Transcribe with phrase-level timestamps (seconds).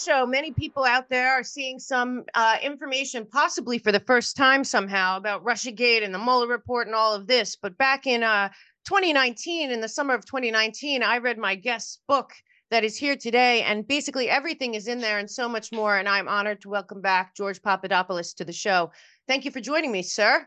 [0.00, 4.64] show, many people out there are seeing some uh, information, possibly for the first time
[4.64, 7.56] somehow, about Russiagate and the Mueller report and all of this.
[7.56, 8.48] But back in uh,
[8.86, 12.32] 2019, in the summer of 2019, I read my guest's book
[12.70, 15.98] that is here today, and basically everything is in there and so much more.
[15.98, 18.92] And I'm honored to welcome back George Papadopoulos to the show.
[19.26, 20.46] Thank you for joining me, sir.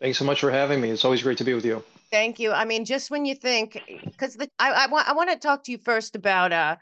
[0.00, 0.90] Thanks so much for having me.
[0.90, 1.82] It's always great to be with you.
[2.10, 2.52] Thank you.
[2.52, 5.72] I mean, just when you think, because I, I want I want to talk to
[5.72, 6.76] you first about uh,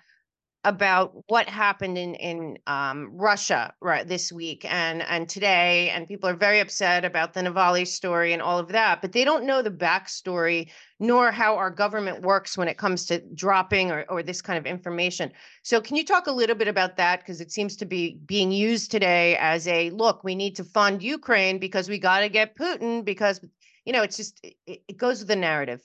[0.65, 6.29] about what happened in in um, Russia right this week and and today, and people
[6.29, 9.63] are very upset about the Navalny story and all of that, but they don't know
[9.63, 10.71] the backstory
[11.07, 14.67] nor how our government works when it comes to dropping or, or this kind of
[14.67, 15.31] information.
[15.63, 18.51] So, can you talk a little bit about that because it seems to be being
[18.51, 20.25] used today as a look?
[20.25, 23.41] We need to fund Ukraine because we got to get Putin because
[23.85, 25.83] you know it's just it, it goes with the narrative.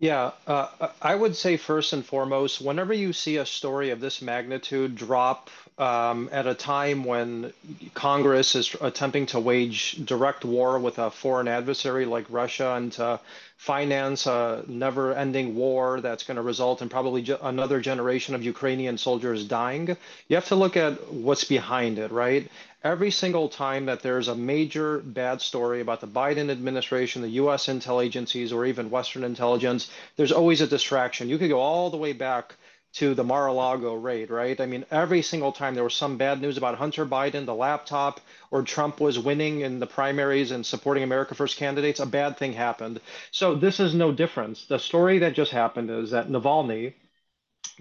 [0.00, 0.68] Yeah, uh,
[1.02, 5.50] I would say first and foremost, whenever you see a story of this magnitude drop
[5.76, 7.52] um, at a time when
[7.94, 13.18] Congress is attempting to wage direct war with a foreign adversary like Russia and to
[13.56, 18.44] finance a never ending war that's going to result in probably ge- another generation of
[18.44, 19.96] Ukrainian soldiers dying,
[20.28, 22.48] you have to look at what's behind it, right?
[22.82, 27.66] Every single time that there's a major bad story about the Biden administration, the US
[27.66, 31.28] intel agencies, or even Western intelligence, there's always a distraction.
[31.28, 32.54] You could go all the way back
[32.94, 34.58] to the Mar-a-Lago raid, right?
[34.60, 38.20] I mean, every single time there was some bad news about Hunter Biden, the laptop,
[38.50, 42.54] or Trump was winning in the primaries and supporting America First candidates, a bad thing
[42.54, 43.00] happened.
[43.30, 44.64] So this is no difference.
[44.64, 46.94] The story that just happened is that Navalny,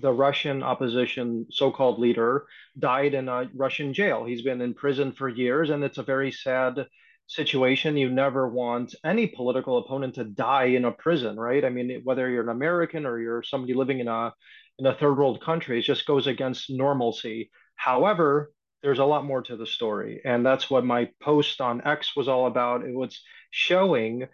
[0.02, 2.46] the Russian opposition so-called leader
[2.78, 4.26] died in a Russian jail.
[4.26, 6.86] He's been in prison for years, and it's a very sad
[7.28, 7.98] situation.
[7.98, 11.64] You never want any political opponent to die in a prison, right?
[11.64, 14.34] I mean, whether you're an American or you're somebody living in a
[14.80, 17.50] in a third world country, it just goes against normalcy.
[17.76, 18.52] However,
[18.84, 22.28] there's a lot more to the story, and that's what my post on X was
[22.28, 22.86] all about.
[22.86, 23.20] It was
[23.50, 24.28] showing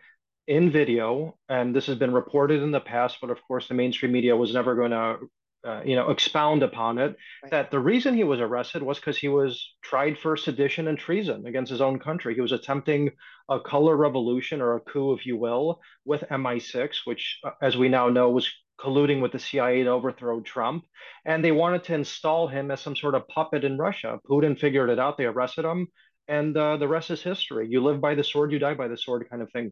[0.47, 4.11] in video, and this has been reported in the past, but of course the mainstream
[4.11, 5.17] media was never going to
[5.65, 7.15] uh, you know, expound upon it.
[7.43, 7.51] Right.
[7.51, 11.45] That the reason he was arrested was because he was tried for sedition and treason
[11.45, 12.35] against his own country.
[12.35, 13.11] He was attempting
[13.49, 17.89] a color revolution or a coup, if you will, with MI6, which, uh, as we
[17.89, 20.85] now know, was colluding with the CIA to overthrow Trump.
[21.25, 24.19] And they wanted to install him as some sort of puppet in Russia.
[24.29, 25.17] Putin figured it out.
[25.17, 25.87] They arrested him,
[26.27, 27.67] and uh, the rest is history.
[27.69, 29.71] You live by the sword, you die by the sword, kind of thing.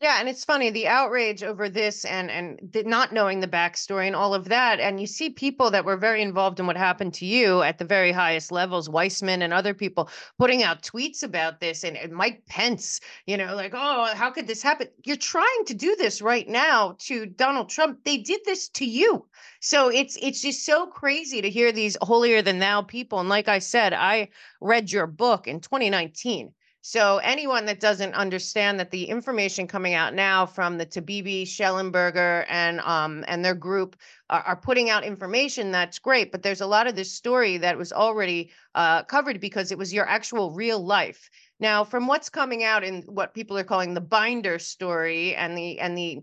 [0.00, 4.14] Yeah, and it's funny the outrage over this and and not knowing the backstory and
[4.14, 7.26] all of that, and you see people that were very involved in what happened to
[7.26, 10.08] you at the very highest levels, Weissmann and other people
[10.38, 14.46] putting out tweets about this, and, and Mike Pence, you know, like, oh, how could
[14.46, 14.86] this happen?
[15.04, 18.04] You're trying to do this right now to Donald Trump.
[18.04, 19.26] They did this to you,
[19.60, 23.18] so it's it's just so crazy to hear these holier than thou people.
[23.18, 24.28] And like I said, I
[24.60, 26.52] read your book in 2019
[26.88, 32.46] so anyone that doesn't understand that the information coming out now from the Taibbi, Shellenberger,
[32.48, 33.94] and um and their group
[34.30, 37.76] are, are, putting out information that's great, but there's a lot of this story that
[37.76, 41.28] was already uh, covered because it was your actual real life.
[41.60, 45.78] Now, from what's coming out in what people are calling the binder story and the
[45.80, 46.22] and the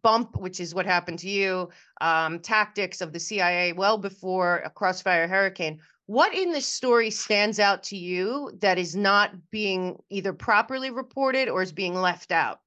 [0.00, 1.68] bump, which is what happened to you,
[2.00, 7.58] um, tactics of the CIA well before a crossfire hurricane what in this story stands
[7.58, 12.60] out to you that is not being either properly reported or is being left out?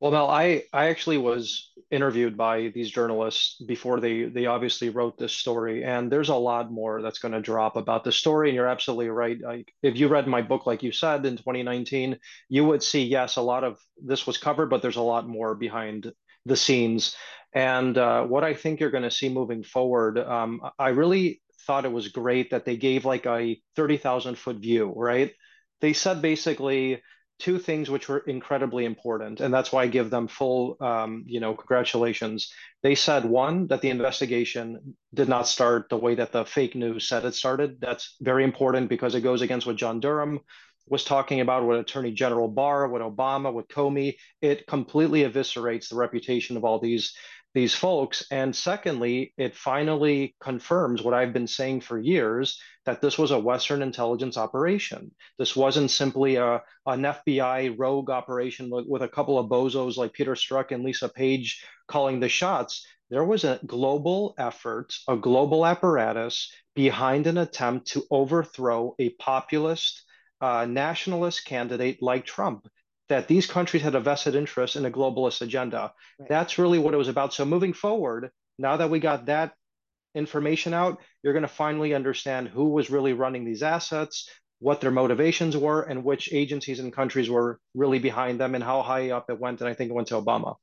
[0.00, 5.16] Well, Mel, I, I actually was interviewed by these journalists before they they obviously wrote
[5.16, 8.48] this story, and there's a lot more that's going to drop about the story.
[8.48, 9.38] And you're absolutely right.
[9.46, 12.18] I, if you read my book, like you said in 2019,
[12.48, 15.54] you would see yes, a lot of this was covered, but there's a lot more
[15.54, 16.12] behind
[16.46, 17.14] the scenes.
[17.54, 21.84] And uh, what I think you're going to see moving forward, um, I really thought
[21.84, 25.32] it was great that they gave like a 30,000 foot view, right?
[25.80, 27.02] They said basically
[27.38, 31.40] two things which were incredibly important, and that's why I give them full, um, you
[31.40, 32.52] know, congratulations.
[32.82, 37.08] They said one that the investigation did not start the way that the fake news
[37.08, 37.80] said it started.
[37.80, 40.40] That's very important because it goes against what John Durham
[40.88, 44.16] was talking about what Attorney General Barr, what Obama, what Comey.
[44.40, 47.14] It completely eviscerates the reputation of all these
[47.54, 48.24] these folks.
[48.30, 53.38] And secondly, it finally confirms what I've been saying for years that this was a
[53.38, 55.12] Western intelligence operation.
[55.38, 60.12] This wasn't simply a, an FBI rogue operation with, with a couple of bozos like
[60.12, 62.86] Peter Strzok and Lisa Page calling the shots.
[63.10, 70.02] there was a global effort, a global apparatus behind an attempt to overthrow a populist
[70.40, 72.66] uh, nationalist candidate like Trump.
[73.08, 75.92] That these countries had a vested interest in a globalist agenda.
[76.18, 76.28] Right.
[76.28, 77.34] That's really what it was about.
[77.34, 79.54] So moving forward, now that we got that
[80.14, 84.28] information out, you're going to finally understand who was really running these assets,
[84.60, 88.82] what their motivations were, and which agencies and countries were really behind them, and how
[88.82, 89.60] high up it went.
[89.60, 90.56] And I think it went to Obama.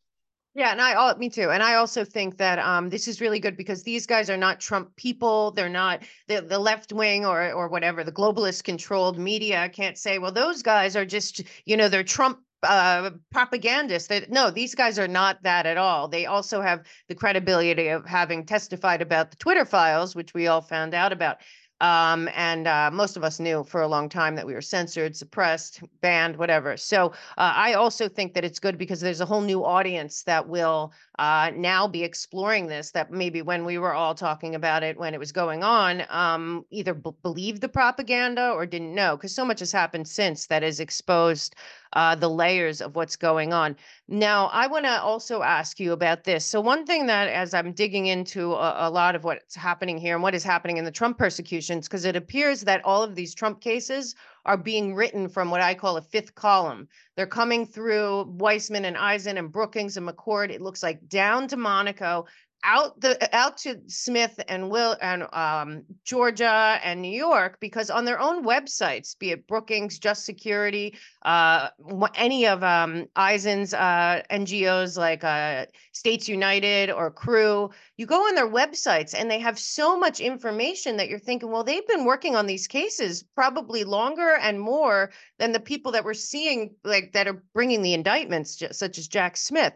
[0.59, 1.51] Yeah, and I all me too.
[1.51, 4.59] And I also think that um this is really good because these guys are not
[4.59, 5.51] Trump people.
[5.51, 10.19] They're not the, the left wing or or whatever, the globalist controlled media can't say,
[10.19, 14.99] well, those guys are just, you know, they're Trump uh propagandists that no these guys
[14.99, 19.37] are not that at all they also have the credibility of having testified about the
[19.37, 21.37] twitter files which we all found out about
[21.81, 25.15] um, and uh, most of us knew for a long time that we were censored,
[25.15, 26.75] suppressed, banned, whatever.
[26.77, 30.47] So uh, I also think that it's good because there's a whole new audience that
[30.47, 32.91] will uh, now be exploring this.
[32.91, 36.65] That maybe when we were all talking about it when it was going on, um,
[36.71, 40.63] either b- believed the propaganda or didn't know, because so much has happened since that
[40.63, 41.55] has exposed
[41.93, 43.75] uh, the layers of what's going on.
[44.07, 46.45] Now, I want to also ask you about this.
[46.45, 50.15] So, one thing that, as I'm digging into a, a lot of what's happening here
[50.15, 53.35] and what is happening in the Trump persecutions, because it appears that all of these
[53.35, 54.15] Trump cases
[54.45, 56.87] are being written from what I call a fifth column.
[57.15, 60.49] They're coming through Weissmann and Eisen and Brookings and McCord.
[60.49, 62.25] It looks like down to Monaco
[62.63, 68.05] out the out to Smith and Will and um, Georgia and New York because on
[68.05, 71.69] their own websites, be it Brookings, Just Security, uh,
[72.15, 78.35] any of um, Eisen's uh, NGOs like uh, States United or Crew, you go on
[78.35, 82.35] their websites and they have so much information that you're thinking, well, they've been working
[82.35, 87.27] on these cases probably longer and more than the people that we're seeing, like that
[87.27, 89.73] are bringing the indictments, such as Jack Smith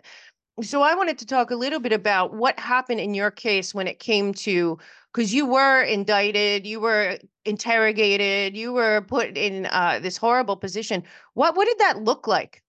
[0.62, 3.88] so I wanted to talk a little bit about what happened in your case when
[3.88, 4.78] it came to
[5.12, 11.04] because you were indicted, you were interrogated, you were put in uh, this horrible position.
[11.34, 12.62] What what did that look like?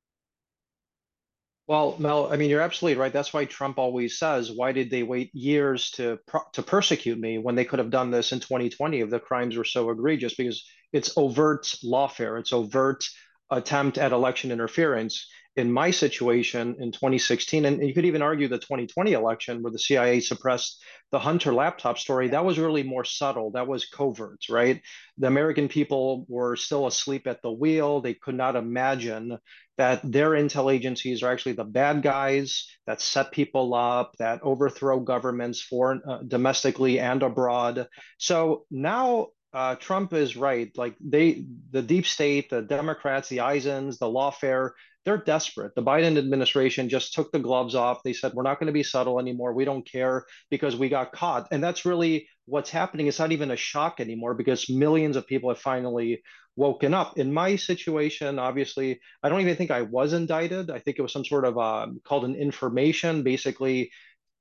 [1.67, 3.13] Well, Mel, I mean, you're absolutely right.
[3.13, 6.19] That's why Trump always says, "Why did they wait years to
[6.53, 9.65] to persecute me when they could have done this in 2020 if the crimes were
[9.65, 13.05] so egregious?" Because it's overt lawfare, it's overt
[13.51, 18.59] attempt at election interference in my situation in 2016, and you could even argue the
[18.59, 23.53] 2020 election where the CIA suppressed the Hunter laptop story, that was really more subtle.
[23.53, 24.83] That was covert, right?
[25.19, 28.01] The American people were still asleep at the wheel.
[28.01, 29.39] They could not imagine
[29.77, 35.01] that their intel agencies are actually the bad guys that set people up, that overthrow
[35.01, 37.87] governments foreign, uh, domestically and abroad.
[38.19, 40.71] So now uh, Trump is right.
[40.77, 44.71] Like they, the deep state, the Democrats, the Eisens, the lawfare,
[45.05, 45.75] they're desperate.
[45.75, 48.03] The Biden administration just took the gloves off.
[48.03, 49.53] They said, we're not going to be subtle anymore.
[49.53, 51.49] We don't care because we got caught.
[51.51, 53.07] And that's really what's happening.
[53.07, 56.23] It's not even a shock anymore because millions of people have finally
[56.57, 57.19] woken up.
[57.19, 60.71] In my situation, obviously, I don't even think I was indicted.
[60.71, 63.91] I think it was some sort of uh, called an information, basically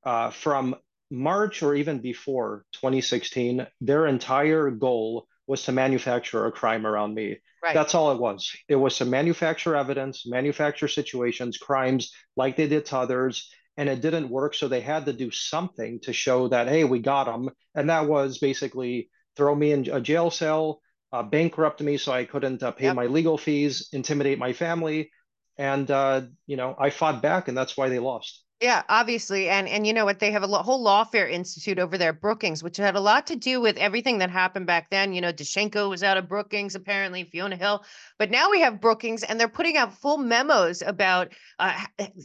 [0.05, 0.75] uh, from
[1.09, 7.37] March or even before 2016, their entire goal was to manufacture a crime around me.
[7.63, 7.73] Right.
[7.73, 8.51] That's all it was.
[8.67, 14.01] It was to manufacture evidence, manufacture situations, crimes like they did to others, and it
[14.01, 14.53] didn't work.
[14.53, 17.49] So they had to do something to show that, hey, we got them.
[17.73, 20.81] And that was basically throw me in a jail cell,
[21.11, 22.95] uh, bankrupt me so I couldn't uh, pay yep.
[22.95, 25.09] my legal fees, intimidate my family.
[25.57, 28.42] And, uh, you know, I fought back, and that's why they lost.
[28.63, 30.19] Yeah, obviously, and and you know what?
[30.19, 33.59] They have a whole lawfare institute over there, Brookings, which had a lot to do
[33.59, 35.11] with everything that happened back then.
[35.11, 37.83] You know, Danchenko was out of Brookings, apparently Fiona Hill,
[38.17, 41.77] but now we have Brookings, and they're putting out full memos about uh,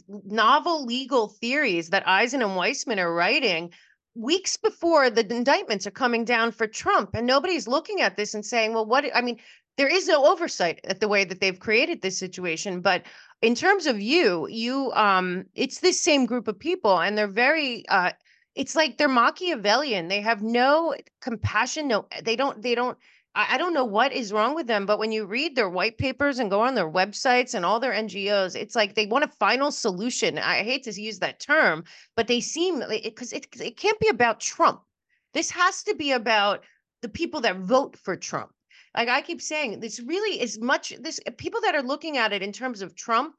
[0.07, 3.73] novel legal theories that Eisen and Weissmann are writing
[4.15, 8.45] weeks before the indictments are coming down for Trump, and nobody's looking at this and
[8.45, 9.39] saying, "Well, what?" I mean,
[9.79, 13.03] there is no oversight at the way that they've created this situation, but
[13.41, 17.87] in terms of you you um it's this same group of people and they're very
[17.87, 18.11] uh
[18.55, 20.09] it's like they're machiavellian.
[20.09, 22.97] They have no compassion no they don't they don't
[23.35, 26.39] I, don't know what is wrong with them but when you read their white papers
[26.39, 29.71] and go on their websites and all their ngos it's like they want a final
[29.71, 30.37] solution.
[30.39, 31.85] I hate to use that term
[32.17, 34.81] but they seem because it, it, it can't be about trump.
[35.33, 36.65] This has to be about
[37.01, 38.51] the people that vote for trump
[38.95, 42.33] like I keep saying, this really is much this uh, people that are looking at
[42.33, 43.35] it in terms of Trump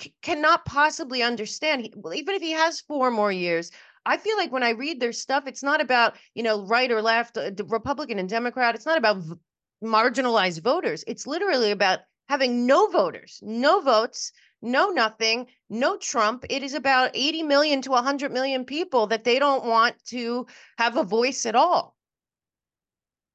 [0.00, 1.82] c- cannot possibly understand.
[1.82, 3.70] He, well, even if he has four more years,
[4.06, 7.02] I feel like when I read their stuff, it's not about you know right or
[7.02, 8.74] left, uh, Republican and Democrat.
[8.74, 9.34] It's not about v-
[9.82, 11.04] marginalized voters.
[11.06, 14.32] It's literally about having no voters, no votes,
[14.62, 16.44] no nothing, no Trump.
[16.48, 20.46] It is about 80 million to 100 million people that they don't want to
[20.78, 21.96] have a voice at all.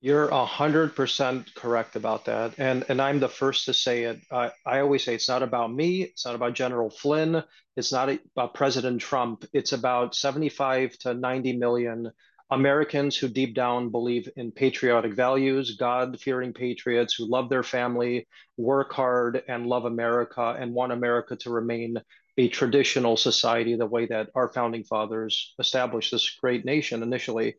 [0.05, 4.19] You're a hundred percent correct about that, and and I'm the first to say it.
[4.31, 6.03] I, I always say it's not about me.
[6.03, 7.43] It's not about General Flynn.
[7.75, 9.45] It's not about President Trump.
[9.51, 12.11] It's about 75 to 90 million
[12.51, 18.93] Americans who deep down believe in patriotic values, God-fearing patriots who love their family, work
[18.93, 21.97] hard, and love America, and want America to remain
[22.37, 27.55] a traditional society the way that our founding fathers established this great nation initially.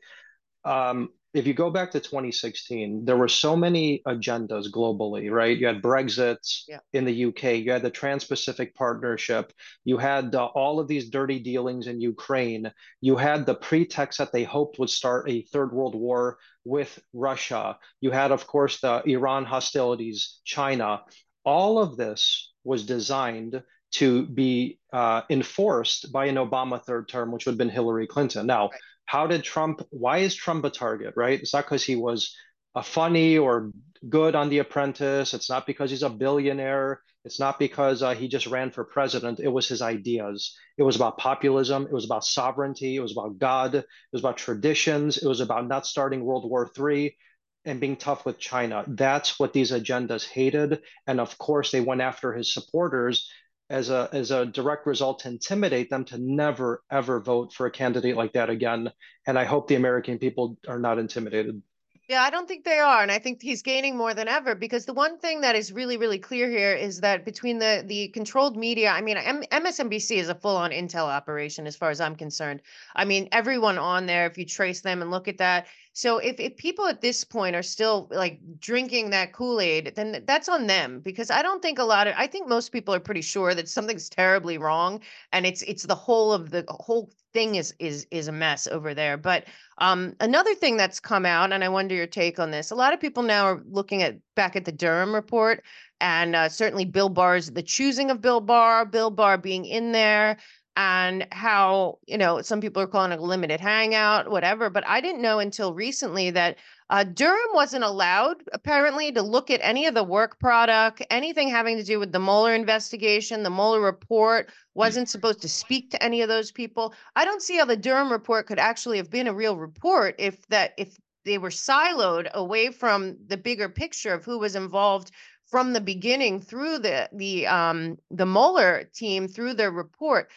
[0.65, 5.59] Um, if you go back to 2016, there were so many agendas globally, right?
[5.59, 6.78] You had Brexit yeah.
[6.95, 9.52] in the UK, you had the Trans Pacific Partnership,
[9.85, 14.33] you had uh, all of these dirty dealings in Ukraine, you had the pretext that
[14.33, 19.02] they hoped would start a third world war with Russia, you had, of course, the
[19.07, 21.02] Iran hostilities, China.
[21.45, 23.62] All of this was designed
[23.93, 28.47] to be uh, enforced by an Obama third term, which would have been Hillary Clinton.
[28.47, 31.41] Now, right how did Trump, why is Trump a target, right?
[31.41, 32.37] It's not because he was
[32.75, 33.71] a funny or
[34.09, 35.33] good on The Apprentice.
[35.33, 37.01] It's not because he's a billionaire.
[37.25, 39.41] It's not because uh, he just ran for president.
[39.41, 40.57] It was his ideas.
[40.79, 41.85] It was about populism.
[41.87, 42.97] It was about sovereignty.
[42.97, 43.75] It was about God.
[43.75, 45.19] It was about traditions.
[45.19, 47.17] It was about not starting World War III
[47.65, 48.85] and being tough with China.
[48.87, 50.83] That's what these agendas hated.
[51.07, 53.29] And of course, they went after his supporters
[53.69, 57.71] as a as a direct result to intimidate them to never ever vote for a
[57.71, 58.91] candidate like that again.
[59.27, 61.63] And I hope the American people are not intimidated.
[62.09, 64.87] Yeah, I don't think they are, and I think he's gaining more than ever because
[64.87, 68.57] the one thing that is really, really clear here is that between the the controlled
[68.57, 72.63] media, I mean, M- MSNBC is a full-on intel operation as far as I'm concerned.
[72.95, 76.38] I mean, everyone on there, if you trace them and look at that, so if,
[76.38, 81.00] if people at this point are still like drinking that Kool-Aid, then that's on them
[81.00, 83.67] because I don't think a lot of I think most people are pretty sure that
[83.67, 85.00] something's terribly wrong
[85.33, 88.93] and it's it's the whole of the whole thing is is is a mess over
[88.93, 89.17] there.
[89.17, 89.45] But
[89.79, 92.71] um, another thing that's come out, and I wonder your take on this.
[92.71, 95.62] A lot of people now are looking at back at the Durham report,
[96.00, 100.37] and uh, certainly Bill Barr's the choosing of Bill Barr, Bill Barr being in there,
[100.76, 105.00] and how you know some people are calling it a limited hangout whatever but i
[105.00, 106.56] didn't know until recently that
[106.90, 111.76] uh, durham wasn't allowed apparently to look at any of the work product anything having
[111.76, 116.21] to do with the Mueller investigation the Mueller report wasn't supposed to speak to any
[116.21, 116.95] of those people.
[117.16, 120.47] I don't see how the durham report could actually have been a real report if
[120.49, 125.11] that if they were siloed away from the bigger picture of who was involved
[125.47, 130.30] from the beginning through the the um the Mueller team through their report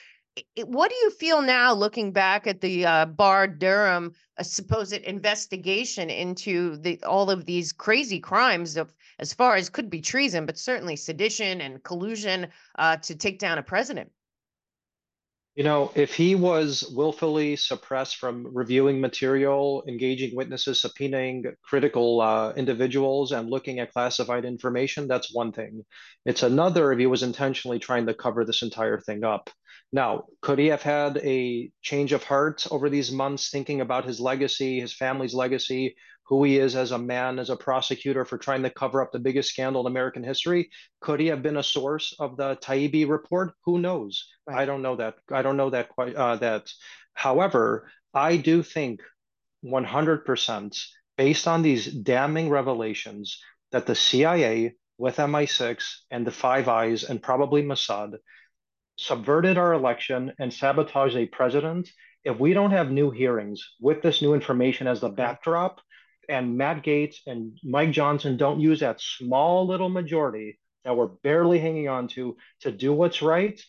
[0.65, 6.77] what do you feel now looking back at the uh, Barr Durham supposed investigation into
[6.77, 10.96] the all of these crazy crimes of as far as could be treason, but certainly
[10.96, 14.12] sedition and collusion uh, to take down a president?
[15.55, 22.53] You know, if he was willfully suppressed from reviewing material, engaging witnesses, subpoenaing critical uh,
[22.53, 25.84] individuals, and looking at classified information, that's one thing.
[26.25, 29.50] It's another if he was intentionally trying to cover this entire thing up.
[29.91, 34.19] Now, could he have had a change of heart over these months, thinking about his
[34.19, 35.96] legacy, his family's legacy,
[36.27, 39.19] who he is as a man, as a prosecutor for trying to cover up the
[39.19, 40.69] biggest scandal in American history?
[41.01, 43.53] Could he have been a source of the Taibbi report?
[43.65, 44.27] Who knows?
[44.46, 44.60] Right.
[44.60, 45.15] I don't know that.
[45.31, 46.15] I don't know that quite.
[46.15, 46.72] Uh, that,
[47.13, 49.01] however, I do think
[49.65, 50.79] 100%
[51.17, 53.41] based on these damning revelations
[53.72, 58.17] that the CIA with MI6 and the Five Eyes and probably Mossad
[59.00, 61.89] subverted our election and sabotaged a president,
[62.24, 65.79] if we don't have new hearings with this new information as the backdrop,
[66.27, 71.60] and Matt Gaetz and Mike Johnson don't use that small little majority that we're barely
[71.60, 73.60] hanging on to to do what's right,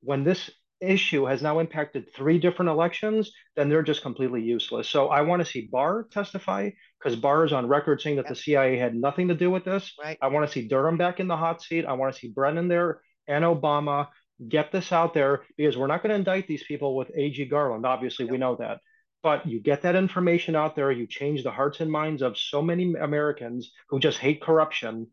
[0.00, 0.50] when this
[0.80, 4.88] issue has now impacted three different elections, then they're just completely useless.
[4.88, 8.30] So I want to see Barr testify because Barr is on record saying that yep.
[8.30, 9.92] the CIA had nothing to do with this.
[10.02, 10.18] Right.
[10.20, 11.86] I want to see Durham back in the hot seat.
[11.86, 14.08] I want to see Brennan there and Obama
[14.48, 17.86] get this out there because we're not going to indict these people with AG Garland.
[17.86, 18.78] Obviously, we know that.
[19.22, 22.60] But you get that information out there, you change the hearts and minds of so
[22.60, 25.06] many Americans who just hate corruption,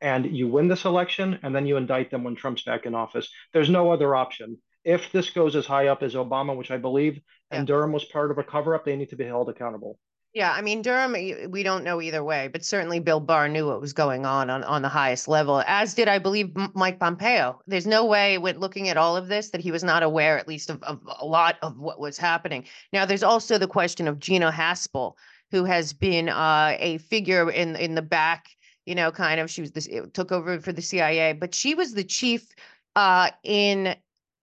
[0.00, 3.30] and you win this election, and then you indict them when Trump's back in office.
[3.54, 4.58] There's no other option.
[4.84, 7.18] If this goes as high up as Obama, which I believe,
[7.50, 9.98] and Durham was part of a cover up, they need to be held accountable.
[10.36, 11.12] Yeah, I mean Durham,
[11.50, 14.64] we don't know either way, but certainly Bill Barr knew what was going on on,
[14.64, 17.62] on the highest level, as did I believe Mike Pompeo.
[17.66, 20.46] There's no way, with looking at all of this, that he was not aware, at
[20.46, 22.66] least of, of a lot of what was happening.
[22.92, 25.14] Now, there's also the question of Gina Haspel,
[25.52, 28.50] who has been uh, a figure in in the back,
[28.84, 29.50] you know, kind of.
[29.50, 32.54] She was this took over for the CIA, but she was the chief
[32.94, 33.96] uh, in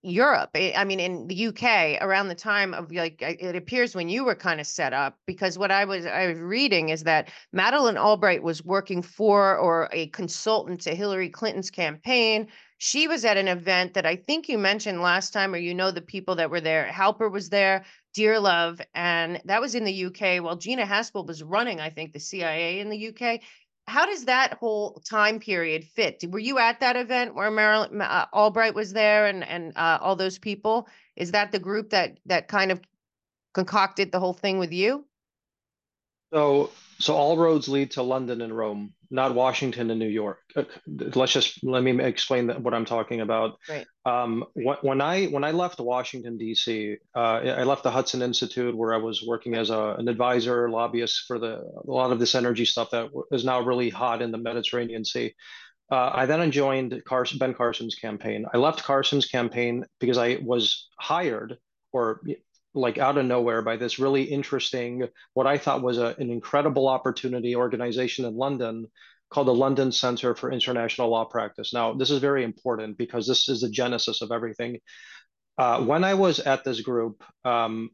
[0.03, 0.49] Europe.
[0.55, 4.25] Eh, I mean, in the UK, around the time of like it appears when you
[4.25, 5.17] were kind of set up.
[5.25, 9.89] Because what I was I was reading is that Madeleine Albright was working for or
[9.93, 12.49] a consultant to Hillary Clinton's campaign.
[12.79, 15.89] She was at an event that I think you mentioned last time, or you know
[15.89, 16.85] the people that were there.
[16.85, 20.43] Halper was there, Dearlove, and that was in the UK.
[20.43, 23.39] While Gina Haspel was running, I think the CIA in the UK
[23.87, 26.23] how does that whole time period fit?
[26.29, 30.15] Were you at that event where Marilyn uh, Albright was there and and uh, all
[30.15, 30.87] those people?
[31.15, 32.81] Is that the group that that kind of
[33.53, 35.05] concocted the whole thing with you?
[36.33, 40.39] So so all roads lead to London and Rome, not Washington and New York.
[40.55, 43.59] Uh, let's just let me explain what I'm talking about.
[43.69, 43.85] Right.
[44.05, 48.91] Um, when I when I left Washington D.C., uh, I left the Hudson Institute where
[48.91, 52.65] I was working as a, an advisor, lobbyist for the a lot of this energy
[52.65, 55.35] stuff that is now really hot in the Mediterranean Sea.
[55.91, 58.47] Uh, I then joined Carson, Ben Carson's campaign.
[58.51, 61.59] I left Carson's campaign because I was hired
[61.91, 62.21] or
[62.73, 66.87] like out of nowhere by this really interesting, what I thought was a, an incredible
[66.87, 68.87] opportunity organization in London
[69.29, 71.73] called the London Center for International Law Practice.
[71.73, 74.79] Now, this is very important because this is the genesis of everything.
[75.57, 77.89] Uh, when I was at this group, um,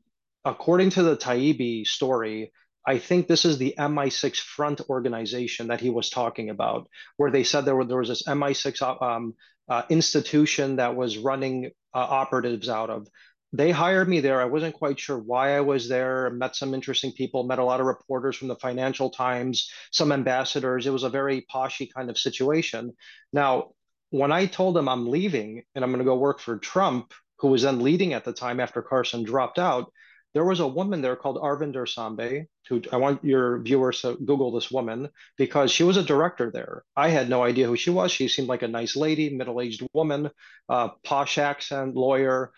[0.46, 2.52] according to the Taibbi story,
[2.86, 7.44] I think this is the MI6 front organization that he was talking about, where they
[7.44, 9.34] said there, were, there was this MI6 uh, um,
[9.70, 13.08] uh, institution that was running uh, operatives out of
[13.52, 14.42] they hired me there.
[14.42, 16.30] I wasn't quite sure why I was there.
[16.30, 20.86] Met some interesting people, met a lot of reporters from the Financial Times, some ambassadors.
[20.86, 22.94] It was a very poshy kind of situation.
[23.34, 23.72] Now,
[24.12, 27.48] when I told them I'm leaving and I'm going to go work for Trump, who
[27.48, 29.92] was then leading at the time after Carson dropped out,
[30.34, 34.52] there was a woman there called Arvinder Sambei, who I want your viewers to Google
[34.52, 36.84] this woman because she was a director there.
[36.96, 38.12] I had no idea who she was.
[38.12, 40.30] She seemed like a nice lady, middle aged woman,
[40.68, 42.52] uh, posh accent, lawyer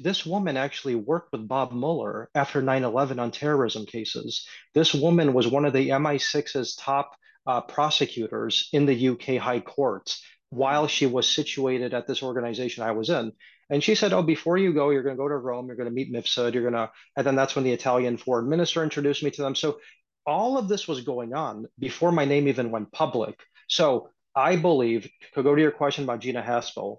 [0.00, 4.46] this woman actually worked with Bob Mueller after 9 11 on terrorism cases.
[4.74, 10.16] This woman was one of the MI6's top uh, prosecutors in the UK High Court
[10.50, 13.32] while she was situated at this organization I was in.
[13.68, 15.88] And she said, Oh, before you go, you're going to go to Rome, you're going
[15.88, 19.22] to meet Mifsud, you're going to, and then that's when the Italian foreign minister introduced
[19.22, 19.54] me to them.
[19.54, 19.80] So
[20.24, 23.40] all of this was going on before my name even went public.
[23.68, 26.98] So I believe, to go to your question about Gina Haspel,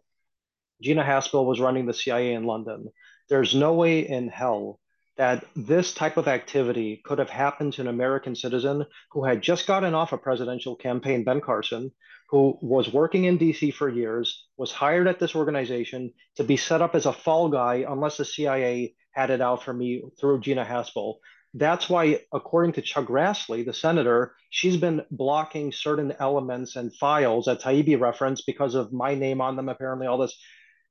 [0.82, 2.90] Gina Haspel was running the CIA in London.
[3.30, 4.80] There's no way in hell
[5.18, 9.66] that this type of activity could have happened to an American citizen who had just
[9.66, 11.92] gotten off a presidential campaign, Ben Carson,
[12.30, 16.82] who was working in DC for years, was hired at this organization to be set
[16.82, 20.64] up as a fall guy unless the CIA had it out for me through Gina
[20.64, 21.16] Haspel.
[21.54, 27.46] That's why, according to Chuck Grassley, the senator, she's been blocking certain elements and files
[27.46, 30.38] that Taibbi referenced because of my name on them, apparently, all this.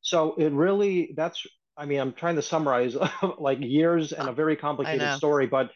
[0.06, 1.44] So it really, that's,
[1.76, 2.96] I mean, I'm trying to summarize
[3.38, 5.72] like years and a very complicated story, but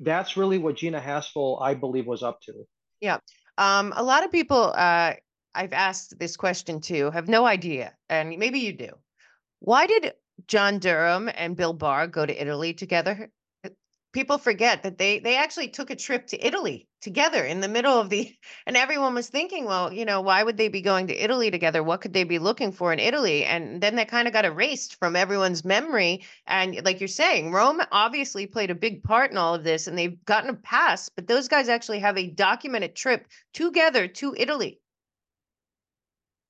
[0.00, 2.66] that's really what Gina Haspel, I believe, was up to.
[3.00, 3.18] Yeah.
[3.58, 5.12] Um, a lot of people uh,
[5.54, 8.90] I've asked this question to have no idea, and maybe you do.
[9.60, 10.14] Why did
[10.48, 13.30] John Durham and Bill Barr go to Italy together?
[14.12, 17.98] People forget that they they actually took a trip to Italy together in the middle
[17.98, 18.34] of the
[18.66, 21.82] and everyone was thinking well you know why would they be going to Italy together?
[21.82, 23.44] What could they be looking for in Italy?
[23.44, 26.24] And then that kind of got erased from everyone's memory.
[26.46, 29.96] And like you're saying Rome obviously played a big part in all of this and
[29.96, 34.80] they've gotten a pass but those guys actually have a documented trip together to Italy.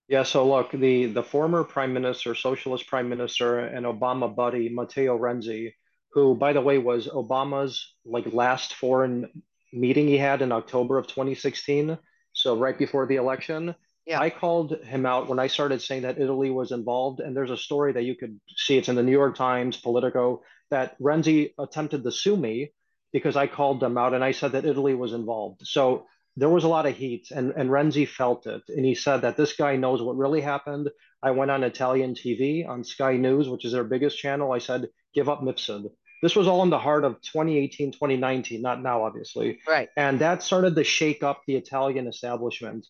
[0.08, 5.16] Yeah, so look, the the former prime minister, socialist prime minister, and Obama buddy Matteo
[5.16, 5.72] Renzi
[6.12, 9.42] who, by the way, was Obama's like last foreign
[9.72, 11.98] meeting he had in October of 2016.
[12.32, 13.74] So right before the election,
[14.06, 14.20] yeah.
[14.20, 17.20] I called him out when I started saying that Italy was involved.
[17.20, 18.76] And there's a story that you could see.
[18.76, 22.72] It's in the New York Times, Politico, that Renzi attempted to sue me
[23.12, 25.62] because I called them out and I said that Italy was involved.
[25.64, 28.62] So there was a lot of heat, and, and Renzi felt it.
[28.68, 30.88] And he said that this guy knows what really happened.
[31.22, 34.52] I went on Italian TV on Sky News, which is their biggest channel.
[34.52, 35.90] I said, give up Mifsud.
[36.22, 39.60] This was all in the heart of 2018, 2019, not now, obviously.
[39.66, 39.88] Right.
[39.96, 42.86] And that started to shake up the Italian establishment.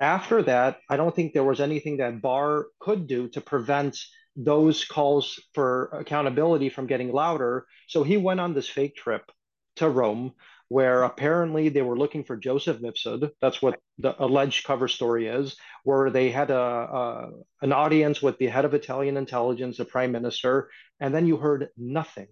[0.00, 3.98] After that, I don't think there was anything that Barr could do to prevent
[4.34, 7.66] those calls for accountability from getting louder.
[7.86, 9.30] So he went on this fake trip
[9.76, 10.32] to Rome,
[10.68, 13.30] where apparently they were looking for Joseph Mifsud.
[13.40, 18.38] That's what the alleged cover story is, where they had a, a, an audience with
[18.38, 22.28] the head of Italian intelligence, the prime minister, and then you heard nothing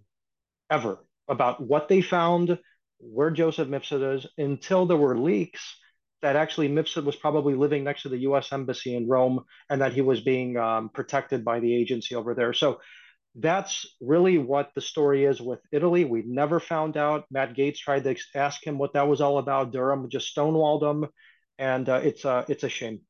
[0.70, 2.59] ever about what they found,
[2.98, 5.76] where Joseph Mifsud is, until there were leaks
[6.22, 8.52] that actually Mifsud was probably living next to the U.S.
[8.52, 12.52] embassy in Rome, and that he was being um, protected by the agency over there.
[12.52, 12.80] So
[13.37, 16.04] that's really what the story is with Italy.
[16.04, 17.24] We never found out.
[17.30, 19.72] Matt Gaetz tried to ask him what that was all about.
[19.72, 21.09] Durham just stonewalled him,
[21.59, 23.00] and uh, it's uh, it's a shame.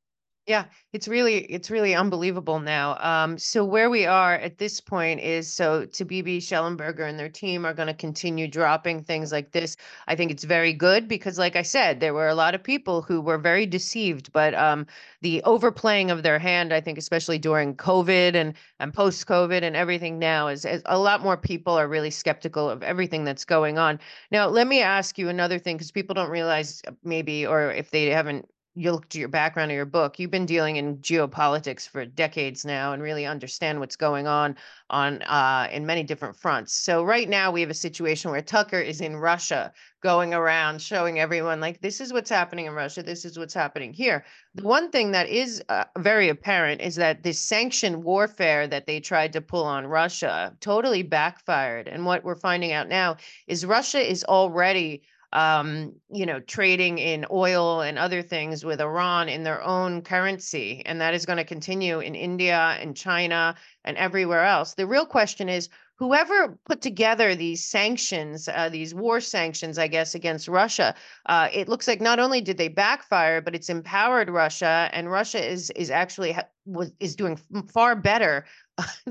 [0.47, 2.97] Yeah, it's really it's really unbelievable now.
[2.99, 7.65] Um, so where we are at this point is so Taibbi Shellenberger and their team
[7.65, 9.77] are going to continue dropping things like this.
[10.09, 13.01] I think it's very good because, like I said, there were a lot of people
[13.03, 14.87] who were very deceived, but um,
[15.21, 19.77] the overplaying of their hand, I think, especially during COVID and and post COVID and
[19.77, 23.79] everything now, is, is a lot more people are really skeptical of everything that's going
[23.79, 24.01] on.
[24.33, 28.07] Now, let me ask you another thing because people don't realize maybe, or if they
[28.07, 32.05] haven't you look to your background or your book, you've been dealing in geopolitics for
[32.05, 34.57] decades now and really understand what's going on
[34.91, 36.73] on uh, in many different fronts.
[36.73, 41.19] So right now we have a situation where Tucker is in Russia, going around showing
[41.19, 44.25] everyone like this is what's happening in Russia, this is what's happening here.
[44.55, 49.01] The one thing that is uh, very apparent is that this sanction warfare that they
[49.01, 51.89] tried to pull on Russia totally backfired.
[51.89, 53.17] And what we're finding out now
[53.49, 55.03] is Russia is already
[55.33, 60.83] um, you know, trading in oil and other things with Iran in their own currency.
[60.85, 64.75] And that is going to continue in India and China and everywhere else.
[64.75, 65.69] The real question is
[66.01, 70.95] whoever put together these sanctions, uh, these war sanctions, I guess, against Russia,
[71.27, 75.47] uh, it looks like not only did they backfire, but it's empowered Russia, and Russia
[75.47, 77.39] is is actually was is doing
[77.73, 78.47] far better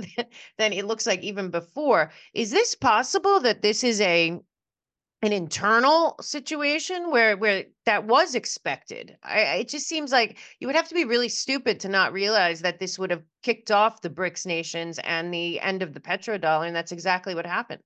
[0.57, 2.11] than it looks like even before.
[2.33, 4.39] Is this possible that this is a
[5.21, 9.17] an internal situation where where that was expected.
[9.21, 12.61] I, it just seems like you would have to be really stupid to not realize
[12.61, 16.67] that this would have kicked off the BRICS nations and the end of the petrodollar,
[16.67, 17.81] and that's exactly what happened.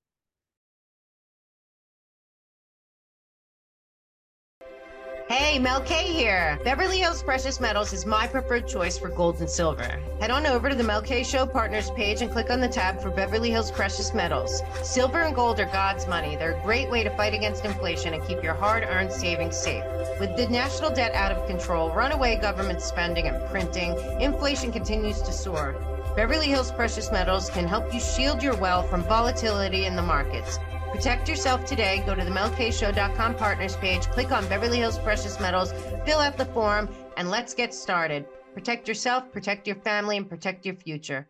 [5.33, 6.59] Hey, Mel K here.
[6.63, 9.99] Beverly Hills Precious Metals is my preferred choice for gold and silver.
[10.19, 13.01] Head on over to the Mel K Show Partners page and click on the tab
[13.01, 14.61] for Beverly Hills Precious Metals.
[14.83, 16.35] Silver and gold are God's money.
[16.35, 19.83] They're a great way to fight against inflation and keep your hard earned savings safe.
[20.19, 25.33] With the national debt out of control, runaway government spending and printing, inflation continues to
[25.33, 25.75] soar.
[26.15, 30.59] Beverly Hills Precious Metals can help you shield your wealth from volatility in the markets.
[30.93, 32.03] Protect yourself today.
[32.05, 35.73] Go to the melkshow.com partners page, click on Beverly Hills Precious Metals,
[36.05, 38.27] fill out the form, and let's get started.
[38.53, 41.27] Protect yourself, protect your family, and protect your future.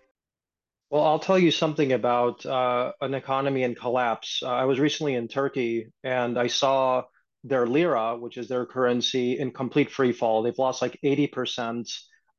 [0.90, 4.42] Well, I'll tell you something about uh, an economy in collapse.
[4.44, 7.04] Uh, I was recently in Turkey and I saw
[7.46, 10.44] their lira, which is their currency, in complete free fall.
[10.44, 11.90] They've lost like 80%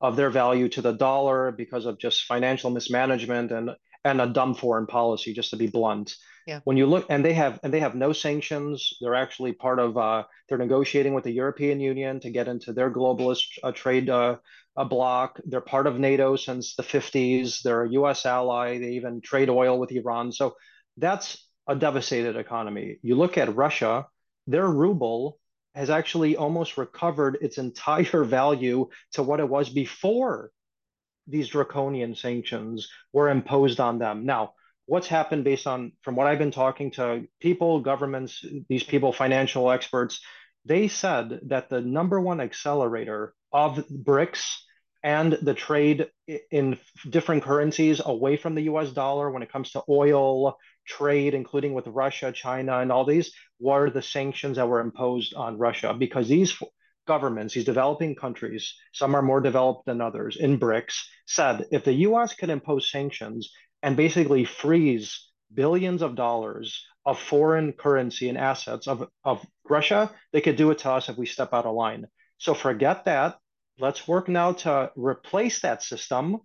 [0.02, 3.70] of their value to the dollar because of just financial mismanagement and,
[4.04, 6.16] and a dumb foreign policy, just to be blunt.
[6.46, 6.60] Yeah.
[6.64, 8.92] When you look, and they have and they have no sanctions.
[9.00, 9.96] They're actually part of.
[9.96, 14.36] Uh, they're negotiating with the European Union to get into their globalist uh, trade uh,
[14.76, 15.40] bloc.
[15.46, 17.62] They're part of NATO since the 50s.
[17.62, 18.26] They're a U.S.
[18.26, 18.78] ally.
[18.78, 20.32] They even trade oil with Iran.
[20.32, 20.54] So
[20.98, 22.98] that's a devastated economy.
[23.02, 24.06] You look at Russia.
[24.46, 25.38] Their ruble
[25.74, 30.50] has actually almost recovered its entire value to what it was before
[31.26, 34.26] these draconian sanctions were imposed on them.
[34.26, 34.54] Now,
[34.86, 39.70] what's happened based on from what I've been talking to people, governments, these people, financial
[39.70, 40.20] experts,
[40.64, 44.60] they said that the number one accelerator of BRICS
[45.02, 46.08] and the trade
[46.50, 50.56] in different currencies away from the US dollar when it comes to oil
[50.86, 55.58] trade, including with Russia, China, and all these, were the sanctions that were imposed on
[55.58, 56.58] Russia because these
[57.06, 61.92] governments, these developing countries, some are more developed than others in BRICS, said if the
[62.08, 63.50] US could impose sanctions,
[63.84, 70.40] and basically freeze billions of dollars of foreign currency and assets of, of Russia, they
[70.40, 72.06] could do it to us if we step out of line.
[72.38, 73.36] So forget that.
[73.78, 76.38] Let's work now to replace that system,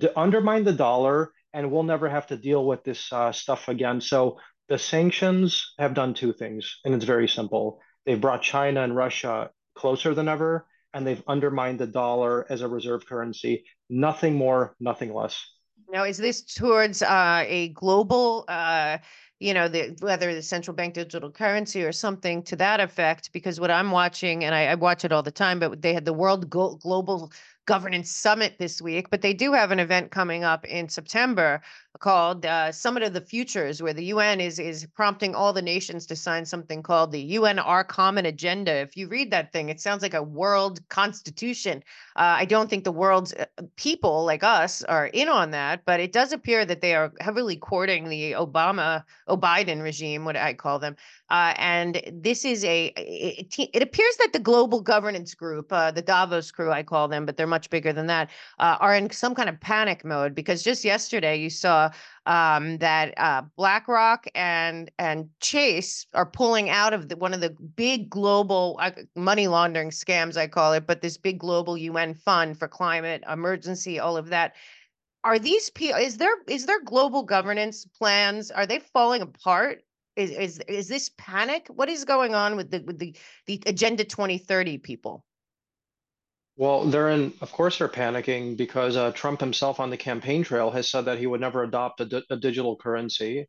[0.00, 4.00] to undermine the dollar, and we'll never have to deal with this uh, stuff again.
[4.00, 7.80] So the sanctions have done two things, and it's very simple.
[8.06, 12.68] They've brought China and Russia closer than ever, and they've undermined the dollar as a
[12.68, 13.64] reserve currency.
[13.88, 15.44] Nothing more, nothing less.
[15.90, 18.98] Now, is this towards uh, a global, uh,
[19.38, 23.32] you know, the whether the central bank digital currency or something to that effect?
[23.32, 26.04] Because what I'm watching, and I, I watch it all the time, but they had
[26.04, 27.32] the World Go- Global
[27.70, 31.62] Governance Summit this week, but they do have an event coming up in September
[32.00, 36.06] called uh, Summit of the Futures, where the UN is is prompting all the nations
[36.06, 38.72] to sign something called the UN Our Common Agenda.
[38.72, 41.84] If you read that thing, it sounds like a world constitution.
[42.16, 43.44] Uh, I don't think the world's uh,
[43.76, 47.56] people like us are in on that, but it does appear that they are heavily
[47.56, 50.96] courting the Obama Biden regime, what I call them.
[51.30, 56.02] Uh, and this is a, it, it, appears that the global governance group, uh, the
[56.02, 59.34] Davos crew, I call them, but they're much bigger than that, uh, are in some
[59.34, 61.90] kind of panic mode because just yesterday you saw
[62.26, 67.50] um, that uh, BlackRock and and Chase are pulling out of the, one of the
[67.50, 72.58] big global uh, money laundering scams, I call it, but this big global UN fund
[72.58, 74.54] for climate emergency, all of that.
[75.22, 76.00] Are these people?
[76.00, 78.50] is there is there global governance plans?
[78.50, 79.82] Are they falling apart?
[80.16, 81.66] Is is is this panic?
[81.68, 83.14] What is going on with the with the
[83.46, 85.24] the agenda 2030 people
[86.60, 90.70] well they're in of course they're panicking because uh, trump himself on the campaign trail
[90.70, 93.46] has said that he would never adopt a, di- a digital currency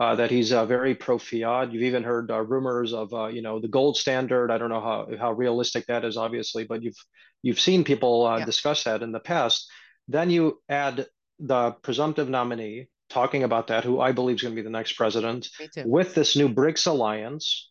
[0.00, 1.72] uh, that he's uh, very pro fiat.
[1.72, 4.50] You've even heard uh, rumors of uh, you know the gold standard.
[4.50, 6.96] I don't know how how realistic that is, obviously, but you've
[7.42, 8.46] you've seen people uh, yeah.
[8.46, 9.70] discuss that in the past.
[10.08, 11.06] Then you add
[11.38, 14.94] the presumptive nominee talking about that, who I believe is going to be the next
[14.94, 15.48] president,
[15.84, 17.70] with this new BRICS alliance,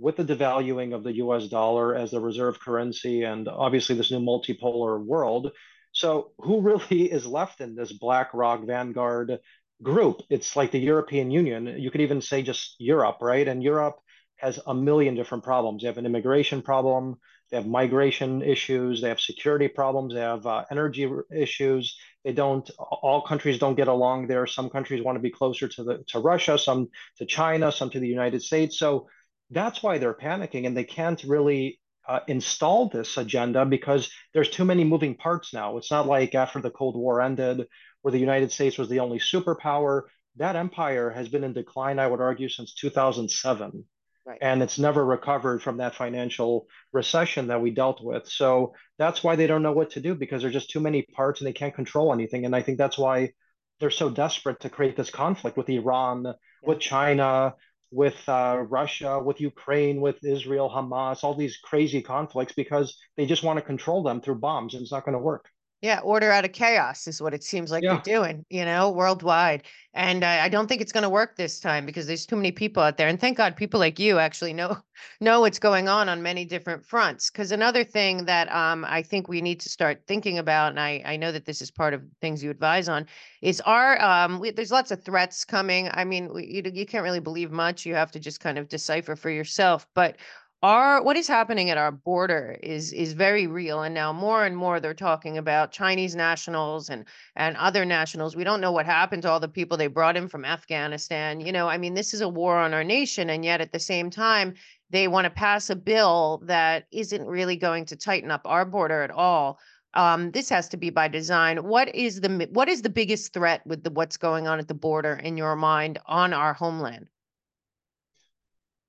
[0.00, 4.20] with the devaluing of the US dollar as the reserve currency, and obviously this new
[4.20, 5.52] multipolar world.
[5.92, 9.38] So, who really is left in this BlackRock Vanguard
[9.82, 10.22] group?
[10.30, 11.66] It's like the European Union.
[11.66, 13.46] You could even say just Europe, right?
[13.46, 13.98] And Europe
[14.36, 15.82] has a million different problems.
[15.82, 17.18] They have an immigration problem,
[17.50, 21.98] they have migration issues, they have security problems, they have uh, energy issues.
[22.24, 22.68] They don't.
[22.78, 24.46] All countries don't get along there.
[24.46, 28.00] Some countries want to be closer to the to Russia, some to China, some to
[28.00, 28.78] the United States.
[28.78, 29.08] So
[29.50, 34.64] that's why they're panicking, and they can't really uh, install this agenda because there's too
[34.64, 35.76] many moving parts now.
[35.76, 37.66] It's not like after the Cold War ended,
[38.02, 40.02] where the United States was the only superpower.
[40.36, 43.84] That empire has been in decline, I would argue, since 2007.
[44.26, 44.38] Right.
[44.42, 48.28] And it's never recovered from that financial recession that we dealt with.
[48.28, 51.40] So that's why they don't know what to do because there's just too many parts
[51.40, 52.44] and they can't control anything.
[52.44, 53.32] And I think that's why
[53.80, 56.32] they're so desperate to create this conflict with Iran, yeah.
[56.62, 57.54] with China,
[57.90, 63.42] with uh, Russia, with Ukraine, with Israel, Hamas, all these crazy conflicts because they just
[63.42, 65.48] want to control them through bombs and it's not going to work.
[65.82, 68.00] Yeah, order out of chaos is what it seems like yeah.
[68.04, 69.62] they're doing, you know, worldwide.
[69.94, 72.52] And I, I don't think it's going to work this time because there's too many
[72.52, 73.08] people out there.
[73.08, 74.76] And thank God people like you actually know
[75.20, 77.30] know what's going on on many different fronts.
[77.30, 81.02] Because another thing that um, I think we need to start thinking about, and I,
[81.04, 83.06] I know that this is part of things you advise on,
[83.40, 85.88] is our um, we, there's lots of threats coming.
[85.92, 87.86] I mean, we, you, you can't really believe much.
[87.86, 89.86] You have to just kind of decipher for yourself.
[89.94, 90.18] But
[90.62, 94.56] our what is happening at our border is is very real and now more and
[94.56, 98.36] more they're talking about chinese nationals and and other nationals.
[98.36, 101.50] We don't know what happened to all the people they brought in from afghanistan you
[101.50, 104.10] know i mean this is a war on our nation and yet at the same
[104.10, 104.54] time
[104.90, 109.02] they want to pass a bill that isn't really going to tighten up our border
[109.02, 109.58] at all.
[109.94, 111.64] Um, this has to be by design.
[111.64, 114.74] What is the what is the biggest threat with the what's going on at the
[114.74, 117.08] border in your mind on our homeland?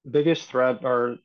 [0.10, 1.18] Biggest threat are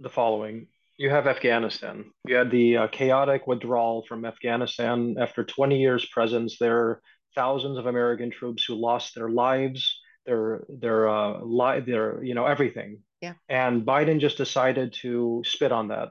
[0.00, 0.68] the following.
[0.96, 2.06] You have Afghanistan.
[2.26, 7.00] You had the uh, chaotic withdrawal from Afghanistan after 20 years' presence there.
[7.34, 12.46] Thousands of American troops who lost their lives, their their uh, li- their you know
[12.46, 12.98] everything.
[13.20, 13.34] Yeah.
[13.48, 16.08] And Biden just decided to spit on that,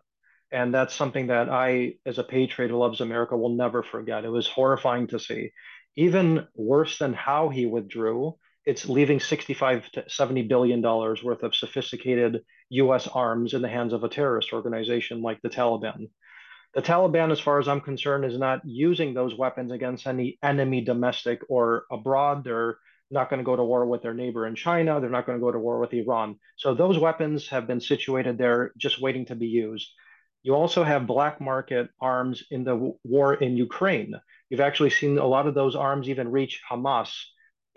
[0.52, 4.24] and that's something that I, as a patriot who loves America, will never forget.
[4.24, 5.52] It was horrifying to see.
[5.98, 11.56] Even worse than how he withdrew, it's leaving 65 to 70 billion dollars worth of
[11.56, 16.10] sophisticated US arms in the hands of a terrorist organization like the Taliban.
[16.74, 20.82] The Taliban, as far as I'm concerned, is not using those weapons against any enemy,
[20.82, 22.44] domestic or abroad.
[22.44, 22.78] They're
[23.10, 25.00] not going to go to war with their neighbor in China.
[25.00, 26.38] They're not going to go to war with Iran.
[26.58, 29.90] So those weapons have been situated there just waiting to be used.
[30.44, 34.14] You also have black market arms in the war in Ukraine.
[34.50, 37.14] You've actually seen a lot of those arms even reach Hamas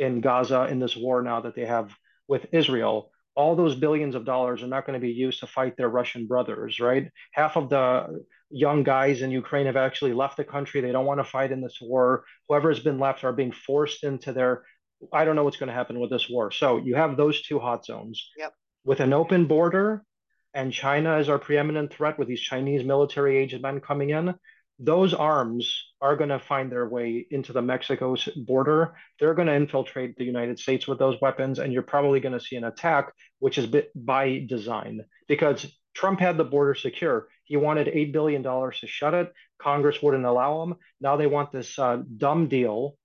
[0.01, 1.95] in Gaza in this war now that they have
[2.27, 5.77] with Israel all those billions of dollars are not going to be used to fight
[5.77, 7.11] their Russian brothers, right?
[7.33, 10.81] Half of the young guys in Ukraine have actually left the country.
[10.81, 12.25] They don't want to fight in this war.
[12.49, 14.65] Whoever has been left are being forced into their.
[15.13, 16.51] I don't know what's going to happen with this war.
[16.51, 18.31] So you have those two hot zones.
[18.37, 18.53] Yep.
[18.85, 20.05] With an open border
[20.53, 24.35] and China is our preeminent threat with these Chinese military aged men coming in,
[24.83, 28.95] those arms are going to find their way into the Mexico border.
[29.19, 32.45] They're going to infiltrate the United States with those weapons, and you're probably going to
[32.45, 37.29] see an attack, which is by design because Trump had the border secure.
[37.45, 39.33] He wanted $8 billion to shut it.
[39.61, 40.77] Congress wouldn't allow him.
[41.01, 42.97] Now they want this uh, dumb deal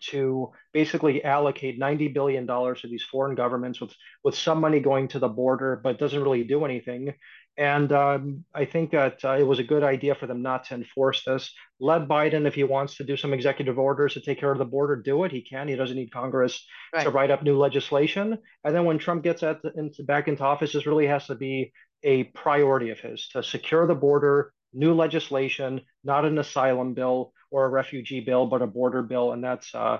[0.00, 3.92] to basically allocate $90 billion to these foreign governments with,
[4.24, 7.14] with some money going to the border, but doesn't really do anything.
[7.58, 10.74] And um, I think that uh, it was a good idea for them not to
[10.74, 11.54] enforce this.
[11.80, 14.64] Let Biden, if he wants to do some executive orders to take care of the
[14.66, 15.32] border, do it.
[15.32, 15.68] He can.
[15.68, 17.04] He doesn't need Congress right.
[17.04, 18.38] to write up new legislation.
[18.62, 21.34] And then when Trump gets at the, into, back into office, this really has to
[21.34, 27.32] be a priority of his to secure the border, new legislation, not an asylum bill
[27.50, 29.32] or a refugee bill, but a border bill.
[29.32, 29.98] And that's uh,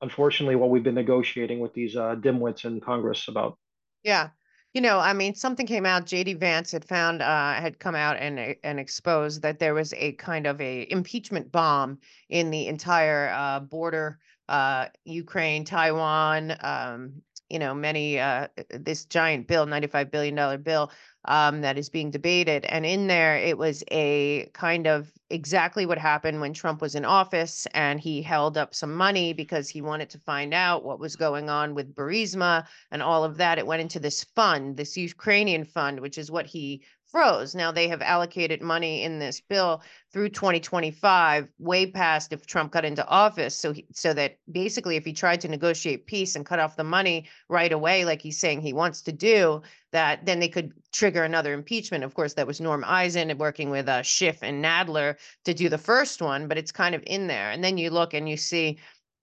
[0.00, 3.58] unfortunately what we've been negotiating with these uh, dimwits in Congress about.
[4.02, 4.30] Yeah.
[4.74, 6.04] You know, I mean, something came out.
[6.06, 10.12] JD Vance had found, uh, had come out and and exposed that there was a
[10.12, 17.58] kind of a impeachment bomb in the entire uh, border, uh, Ukraine, Taiwan, um, you
[17.58, 20.90] know, many uh, this giant bill, $95 billion bill
[21.24, 22.64] um, that is being debated.
[22.66, 27.04] And in there, it was a kind of exactly what happened when Trump was in
[27.04, 31.16] office and he held up some money because he wanted to find out what was
[31.16, 33.58] going on with Burisma and all of that.
[33.58, 37.54] It went into this fund, this Ukrainian fund, which is what he froze.
[37.54, 42.84] Now they have allocated money in this bill through 2025, way past if Trump got
[42.84, 43.56] into office.
[43.56, 46.84] So, he, so that basically, if he tried to negotiate peace and cut off the
[46.84, 51.24] money right away, like he's saying he wants to do, that then they could trigger
[51.24, 52.04] another impeachment.
[52.04, 55.78] Of course, that was Norm Eisen working with uh, Schiff and Nadler to do the
[55.78, 57.50] first one, but it's kind of in there.
[57.50, 58.78] And then you look and you see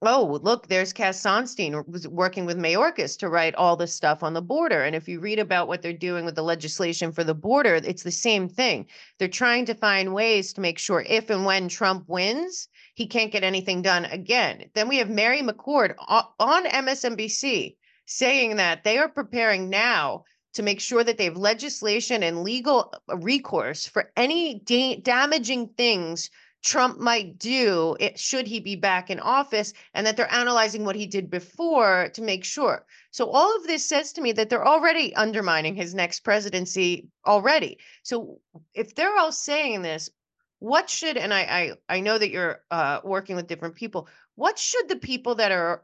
[0.08, 4.34] oh, look, there's Cass Sunstein was working with Mayorkas to write all this stuff on
[4.34, 4.84] the border.
[4.84, 8.04] And if you read about what they're doing with the legislation for the border, it's
[8.04, 8.88] the same thing.
[9.18, 13.32] They're trying to find ways to make sure if and when Trump wins, he can't
[13.32, 14.70] get anything done again.
[14.74, 20.24] Then we have Mary McCord on MSNBC saying that they are preparing now
[20.56, 25.68] to make sure that they have legislation and legal uh, recourse for any da- damaging
[25.78, 26.30] things
[26.66, 30.96] Trump might do it should he be back in office and that they're analyzing what
[30.96, 32.86] he did before to make sure.
[33.12, 37.78] So all of this says to me that they're already undermining his next presidency already.
[38.02, 38.40] So
[38.74, 40.10] if they're all saying this,
[40.58, 44.08] what should and I I, I know that you're uh, working with different people.
[44.34, 45.84] What should the people that are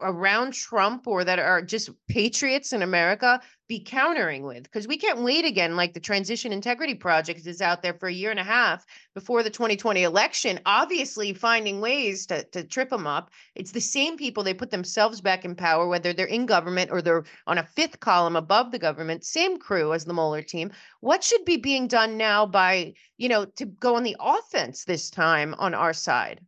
[0.00, 5.20] around Trump or that are just patriots in America be countering with because we can't
[5.20, 8.44] wait again like the transition integrity project is out there for a year and a
[8.44, 13.30] half before the 2020 election obviously finding ways to, to trip them up.
[13.54, 17.02] It's the same people they put themselves back in power whether they're in government or
[17.02, 20.72] they're on a fifth column above the government same crew as the Mueller team.
[21.00, 25.10] What should be being done now by you know to go on the offense this
[25.10, 26.40] time on our side?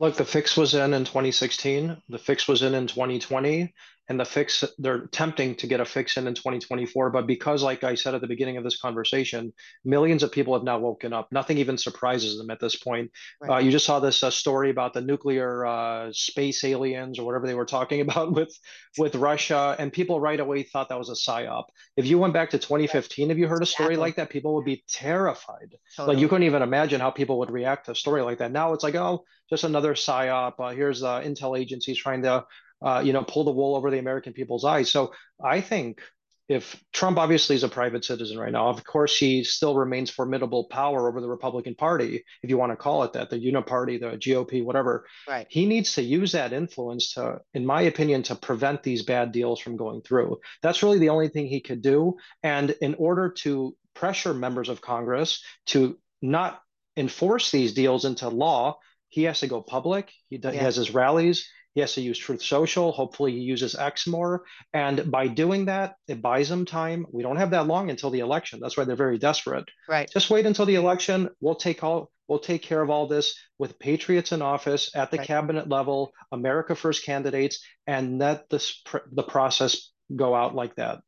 [0.00, 1.96] Look, the fix was in in 2016.
[2.08, 3.72] The fix was in in 2020
[4.08, 7.84] and the fix they're attempting to get a fix in in 2024 but because like
[7.84, 9.52] i said at the beginning of this conversation
[9.84, 11.30] millions of people have now woken up.
[11.32, 13.10] Nothing even surprises them at this point.
[13.40, 13.56] Right.
[13.56, 17.46] uh, you just saw this uh, story about the nuclear uh, space aliens or whatever
[17.46, 18.56] they were talking about with
[18.98, 21.64] with russia and people right away thought that was a psyop.
[21.96, 24.30] If you went back to 2015 if you heard a story like that?
[24.30, 25.74] People would be terrified.
[25.96, 26.14] Totally.
[26.14, 28.52] like you couldn't even imagine how people would react to a story like that.
[28.52, 30.54] Now it's like oh just another psyop.
[30.58, 32.44] Uh, here's uh, intel agencies trying to
[32.82, 34.90] uh, you know, pull the wool over the American people's eyes.
[34.90, 36.00] So I think
[36.48, 40.64] if Trump obviously is a private citizen right now, of course he still remains formidable
[40.64, 44.18] power over the Republican Party, if you want to call it that, the Uniparty, the
[44.18, 45.06] GOP, whatever.
[45.28, 45.46] Right.
[45.48, 49.60] He needs to use that influence to, in my opinion, to prevent these bad deals
[49.60, 50.40] from going through.
[50.62, 52.16] That's really the only thing he could do.
[52.42, 56.60] And in order to pressure members of Congress to not
[56.96, 60.10] enforce these deals into law, he has to go public.
[60.28, 60.50] He, yeah.
[60.50, 61.48] he has his rallies.
[61.74, 62.92] He has to use Truth Social.
[62.92, 64.44] Hopefully, he uses X more.
[64.74, 67.06] And by doing that, it buys him time.
[67.10, 68.60] We don't have that long until the election.
[68.60, 69.64] That's why they're very desperate.
[69.88, 70.10] Right.
[70.10, 71.30] Just wait until the election.
[71.40, 72.10] We'll take all.
[72.28, 75.26] We'll take care of all this with patriots in office at the right.
[75.26, 81.00] cabinet level, America First candidates, and let this the process go out like that.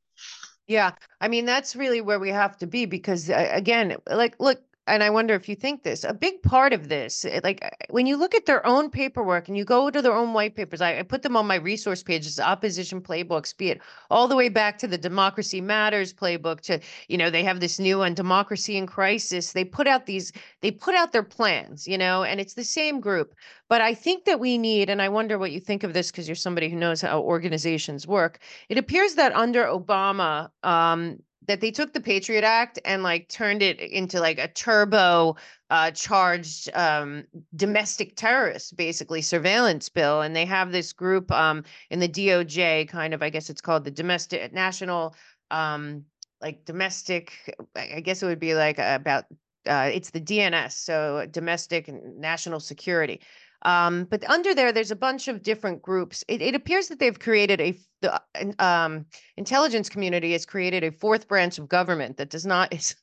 [0.67, 4.61] Yeah, I mean that's really where we have to be because uh, again, like look,
[4.87, 7.71] and I wonder if you think this, a big part of this, eh, like eh,
[7.91, 10.81] when you look at their own paperwork and you go to their own white papers,
[10.81, 14.51] I, I put them on my resource pages, opposition playbooks, be it all the way
[14.51, 18.77] back to the Democracy Matters playbook to, you know, they have this new one, Democracy
[18.77, 19.53] in Crisis.
[19.53, 23.01] They put out these, they put out their plans, you know, and it's the same
[23.01, 23.35] group.
[23.69, 26.29] But I think that we need, and I wonder what you think of this because
[26.29, 28.39] you're somebody who knows how organizations work.
[28.69, 33.63] It appears that under Obama, um, that they took the Patriot Act and like turned
[33.63, 35.37] it into like a turbo
[35.71, 37.25] uh, charged um,
[37.57, 40.23] domestic terrorist, basically surveillance bill.
[40.23, 43.85] And they have this group um, in the DOJ, kind of, I guess it's called
[43.85, 45.15] the Domestic National,
[45.51, 46.05] um,
[46.41, 49.25] like domestic, I guess it would be like about,
[49.67, 53.21] uh, it's the DNS, so domestic and national security.
[53.65, 56.23] Um, but under there, there's a bunch of different groups.
[56.29, 58.21] It, it appears that they've created a the
[58.59, 59.07] um,
[59.37, 62.95] intelligence community has created a fourth branch of government that does not is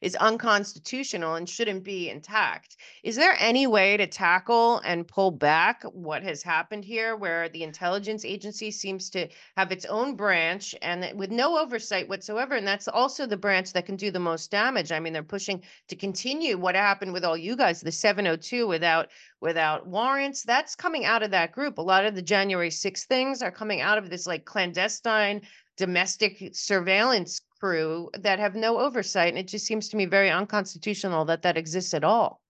[0.00, 2.76] is unconstitutional and shouldn't be intact.
[3.02, 7.62] Is there any way to tackle and pull back what has happened here where the
[7.62, 12.54] intelligence agency seems to have its own branch and with no oversight whatsoever?
[12.54, 14.92] And that's also the branch that can do the most damage.
[14.92, 19.08] I mean, they're pushing to continue what happened with all you guys, the 702 without
[19.40, 20.42] without warrants.
[20.42, 21.78] That's coming out of that group.
[21.78, 25.42] A lot of the January 6 things are coming out of this like clandestine
[25.76, 29.28] domestic surveillance crew that have no oversight.
[29.28, 32.40] And it just seems to me very unconstitutional that that exists at all.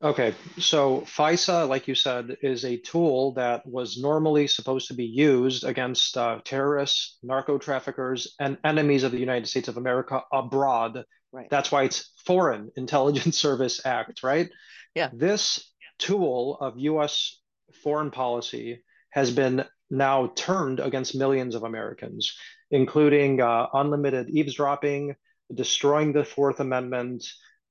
[0.00, 5.04] Okay, so FISA, like you said, is a tool that was normally supposed to be
[5.04, 11.04] used against uh, terrorists, narco traffickers, and enemies of the United States of America abroad.
[11.32, 11.50] Right.
[11.50, 14.48] That's why it's Foreign Intelligence Service Act, right?
[14.94, 15.10] Yeah.
[15.12, 15.68] This
[15.98, 17.40] tool of U.S.
[17.82, 22.36] foreign policy has been now turned against millions of Americans
[22.70, 25.16] including uh, unlimited eavesdropping,
[25.52, 27.24] destroying the Fourth Amendment,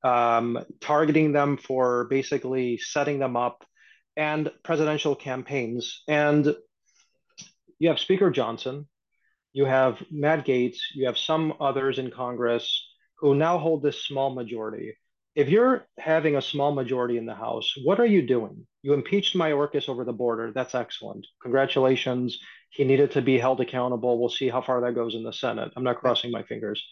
[0.04, 3.66] um, targeting them for basically setting them up,
[4.16, 6.04] and presidential campaigns.
[6.08, 6.56] And
[7.80, 8.88] you have Speaker Johnson,
[9.54, 12.84] you have Matt Gaetz, you have some others in Congress
[13.20, 14.93] who now hold this small majority.
[15.38, 18.66] If you're having a small majority in the House, what are you doing?
[18.82, 20.52] You impeached Mayorkas over the border.
[20.52, 21.28] That's excellent.
[21.44, 22.40] Congratulations.
[22.72, 24.20] He needed to be held accountable.
[24.20, 25.72] We'll see how far that goes in the Senate.
[25.76, 26.84] I'm not crossing my fingers.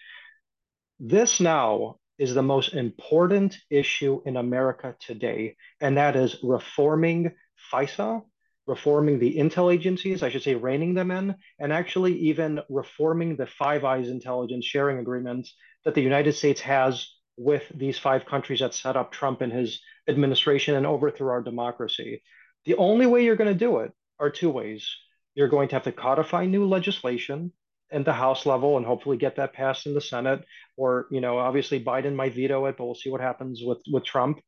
[1.00, 7.32] This now is the most important issue in America today, and that is reforming
[7.74, 8.22] FISA,
[8.68, 13.48] reforming the intel agencies, I should say, reining them in, and actually even reforming the
[13.48, 18.74] Five Eyes intelligence sharing agreements that the United States has with these five countries that
[18.74, 22.22] set up Trump and his administration and overthrew our democracy.
[22.66, 24.90] The only way you're going to do it are two ways
[25.36, 27.52] you're going to have to codify new legislation
[27.92, 30.44] at the House level and hopefully get that passed in the Senate.
[30.78, 34.06] Or, you know, obviously Biden might veto it, but we'll see what happens with, with
[34.06, 34.40] Trump.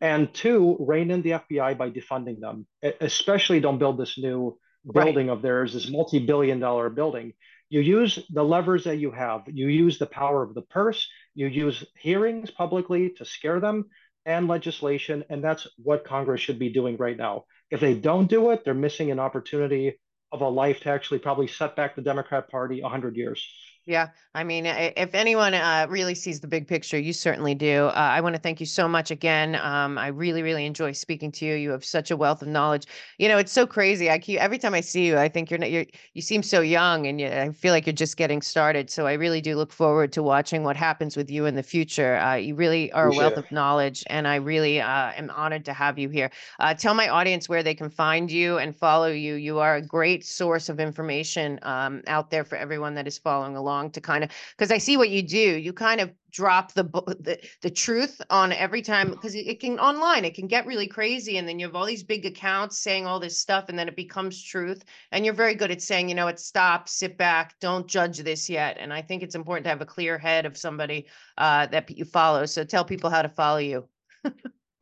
[0.00, 2.66] And two, rein in the FBI by defunding them.
[3.00, 4.58] Especially don't build this new
[4.92, 5.36] building right.
[5.36, 7.34] of theirs, this multi-billion dollar building.
[7.68, 9.42] You use the levers that you have.
[9.46, 11.06] You use the power of the purse.
[11.40, 13.86] You use hearings publicly to scare them
[14.26, 15.24] and legislation.
[15.30, 17.46] And that's what Congress should be doing right now.
[17.70, 19.98] If they don't do it, they're missing an opportunity
[20.32, 23.42] of a life to actually probably set back the Democrat Party 100 years.
[23.86, 27.86] Yeah, I mean, if anyone uh, really sees the big picture, you certainly do.
[27.86, 29.56] Uh, I want to thank you so much again.
[29.56, 31.54] Um, I really, really enjoy speaking to you.
[31.54, 32.86] You have such a wealth of knowledge.
[33.18, 34.10] You know, it's so crazy.
[34.10, 36.60] I keep every time I see you, I think you're not, you're you seem so
[36.60, 38.90] young, and you, I feel like you're just getting started.
[38.90, 42.16] So I really do look forward to watching what happens with you in the future.
[42.18, 45.72] Uh, you really are a wealth of knowledge, and I really uh, am honored to
[45.72, 46.30] have you here.
[46.60, 49.34] Uh, tell my audience where they can find you and follow you.
[49.34, 53.56] You are a great source of information um, out there for everyone that is following
[53.56, 55.38] along along to kind of because I see what you do.
[55.38, 59.78] You kind of drop the the, the truth on every time because it, it, can
[59.78, 63.06] online it can get really crazy and then you have all these big accounts saying
[63.06, 66.14] all this stuff and then it becomes truth and you're very good at saying you
[66.14, 69.70] know what stop sit back don't judge this yet and i think it's important to
[69.70, 71.06] have a clear head of somebody
[71.38, 73.84] uh, that you follow so tell people how to follow you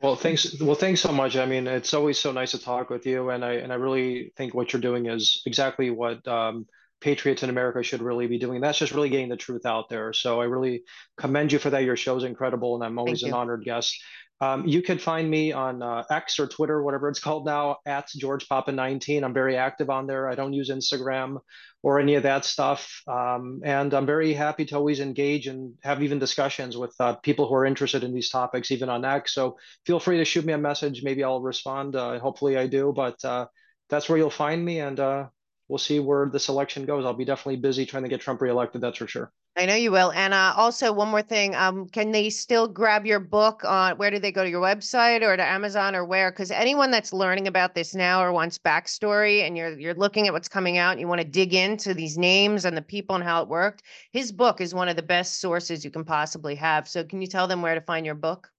[0.02, 3.06] well thanks well thanks so much i mean it's always so nice to talk with
[3.06, 6.66] you and i and i really think what you're doing is exactly what um,
[7.00, 8.60] patriots in America should really be doing.
[8.60, 10.12] That's just really getting the truth out there.
[10.12, 10.82] So I really
[11.16, 11.84] commend you for that.
[11.84, 13.96] Your show is incredible, and I'm always an honored guest.
[14.40, 18.08] Um, you can find me on uh, X or Twitter, whatever it's called now, at
[18.16, 19.24] George Papa 19.
[19.24, 20.28] I'm very active on there.
[20.28, 21.38] I don't use Instagram
[21.82, 23.02] or any of that stuff.
[23.08, 27.48] Um, and I'm very happy to always engage and have even discussions with uh, people
[27.48, 29.34] who are interested in these topics, even on X.
[29.34, 31.02] So feel free to shoot me a message.
[31.02, 31.96] Maybe I'll respond.
[31.96, 32.92] Uh, hopefully I do.
[32.94, 33.46] But uh,
[33.88, 34.78] that's where you'll find me.
[34.78, 35.26] And uh,
[35.68, 37.04] we'll see where this election goes.
[37.04, 38.80] I'll be definitely busy trying to get Trump reelected.
[38.80, 39.32] That's for sure.
[39.56, 40.12] I know you will.
[40.12, 43.98] And uh, also, one more thing: um, can they still grab your book on?
[43.98, 46.30] Where do they go to your website or to Amazon or where?
[46.30, 50.32] Because anyone that's learning about this now or wants backstory, and you're you're looking at
[50.32, 53.24] what's coming out, and you want to dig into these names and the people and
[53.24, 56.88] how it worked, his book is one of the best sources you can possibly have.
[56.88, 58.50] So, can you tell them where to find your book?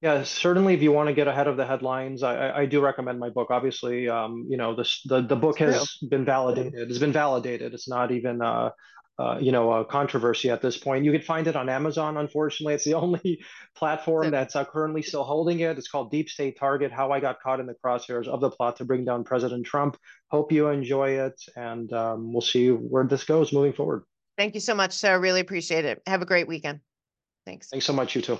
[0.00, 0.74] Yeah, certainly.
[0.74, 3.48] If you want to get ahead of the headlines, I, I do recommend my book.
[3.50, 6.88] Obviously, um, you know, the the, the book has been validated.
[6.88, 7.74] It's been validated.
[7.74, 8.70] It's not even uh,
[9.18, 11.04] uh, you know a controversy at this point.
[11.04, 12.16] You can find it on Amazon.
[12.16, 13.42] Unfortunately, it's the only
[13.74, 15.76] platform that's uh, currently still holding it.
[15.78, 18.76] It's called Deep State Target: How I Got Caught in the Crosshairs of the Plot
[18.76, 19.96] to Bring Down President Trump.
[20.30, 24.04] Hope you enjoy it, and um, we'll see where this goes moving forward.
[24.36, 25.18] Thank you so much, Sarah.
[25.18, 26.00] Really appreciate it.
[26.06, 26.78] Have a great weekend.
[27.44, 27.68] Thanks.
[27.70, 28.14] Thanks so much.
[28.14, 28.38] You too.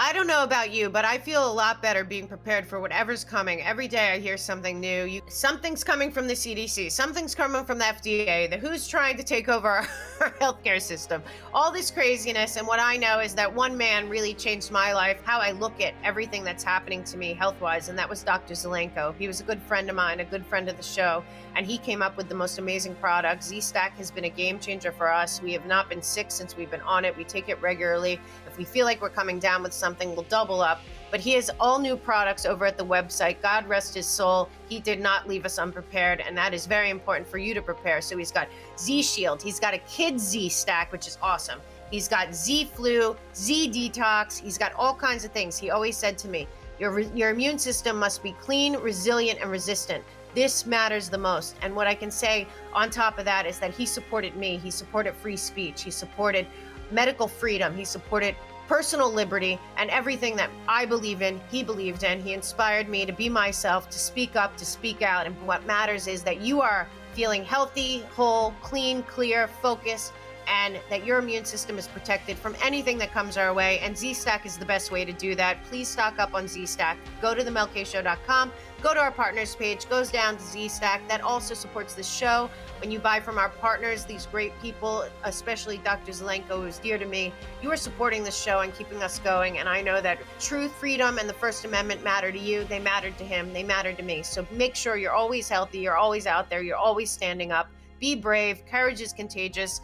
[0.00, 3.24] I don't know about you, but I feel a lot better being prepared for whatever's
[3.24, 3.62] coming.
[3.62, 5.06] Every day I hear something new.
[5.06, 9.24] You, something's coming from the CDC, something's coming from the FDA, the who's trying to
[9.24, 9.88] take over our,
[10.20, 11.20] our healthcare system.
[11.52, 12.54] All this craziness.
[12.54, 15.80] And what I know is that one man really changed my life, how I look
[15.80, 17.88] at everything that's happening to me health wise.
[17.88, 18.54] And that was Dr.
[18.54, 19.16] Zelenko.
[19.18, 21.24] He was a good friend of mine, a good friend of the show.
[21.56, 23.42] And he came up with the most amazing product.
[23.42, 25.42] Z Stack has been a game changer for us.
[25.42, 27.16] We have not been sick since we've been on it.
[27.16, 28.20] We take it regularly.
[28.58, 30.80] We feel like we're coming down with something, we'll double up.
[31.10, 33.40] But he has all new products over at the website.
[33.40, 34.50] God rest his soul.
[34.68, 38.02] He did not leave us unprepared, and that is very important for you to prepare.
[38.02, 38.48] So he's got
[38.78, 41.60] Z Shield, he's got a Kid Z Stack, which is awesome.
[41.90, 44.38] He's got Z Flu, Z Detox.
[44.38, 45.56] He's got all kinds of things.
[45.56, 46.46] He always said to me,
[46.78, 50.04] your, your immune system must be clean, resilient, and resistant.
[50.34, 51.56] This matters the most.
[51.62, 54.58] And what I can say on top of that is that he supported me.
[54.58, 55.82] He supported free speech.
[55.82, 56.46] He supported
[56.90, 57.74] medical freedom.
[57.74, 58.36] He supported
[58.68, 62.20] personal liberty and everything that I believe in, he believed in.
[62.20, 65.26] He inspired me to be myself, to speak up, to speak out.
[65.26, 70.12] And what matters is that you are feeling healthy, whole, clean, clear, focused,
[70.46, 73.78] and that your immune system is protected from anything that comes our way.
[73.80, 75.62] And Z Stack is the best way to do that.
[75.64, 76.96] Please stock up on Z Stack.
[77.20, 78.52] Go to themelkshow.com,
[78.82, 81.06] go to our partners page, goes down to Z Stack.
[81.08, 82.48] That also supports the show.
[82.80, 86.12] When you buy from our partners, these great people, especially Dr.
[86.12, 89.58] Zelenko, who's dear to me, you are supporting the show and keeping us going.
[89.58, 92.62] And I know that truth, freedom, and the First Amendment matter to you.
[92.64, 93.52] They mattered to him.
[93.52, 94.22] They mattered to me.
[94.22, 95.80] So make sure you're always healthy.
[95.80, 96.62] You're always out there.
[96.62, 97.68] You're always standing up.
[97.98, 98.64] Be brave.
[98.70, 99.80] Courage is contagious.